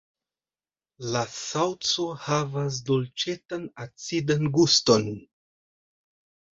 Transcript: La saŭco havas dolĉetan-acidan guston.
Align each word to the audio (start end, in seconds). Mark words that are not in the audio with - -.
La 1.15 1.21
saŭco 1.33 2.07
havas 2.25 2.81
dolĉetan-acidan 2.89 4.53
guston. 4.61 5.11